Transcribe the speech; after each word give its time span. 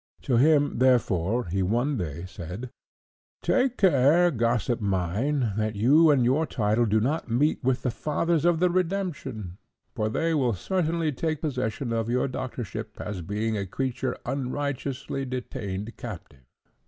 To 0.23 0.37
him, 0.37 0.79
therefore, 0.79 1.45
he 1.45 1.61
one 1.61 1.95
day 1.95 2.25
said, 2.25 2.71
"Take 3.43 3.77
care, 3.77 4.31
gossip 4.31 4.81
mine, 4.81 5.53
that 5.57 5.75
you 5.75 6.09
and 6.09 6.25
your 6.25 6.47
title 6.47 6.87
do 6.87 6.99
not 6.99 7.29
meet 7.29 7.63
with 7.63 7.83
the 7.83 7.91
Fathers 7.91 8.43
of 8.43 8.59
the 8.59 8.71
Redemption, 8.71 9.59
for 9.93 10.09
they 10.09 10.33
will 10.33 10.53
certainly 10.55 11.11
take 11.11 11.39
possession 11.41 11.93
of 11.93 12.09
your 12.09 12.27
doctorship 12.27 12.99
as 12.99 13.21
being 13.21 13.55
a 13.55 13.67
creature 13.67 14.17
unrighteously 14.25 15.23
detained 15.25 15.95
captive." 15.97 16.47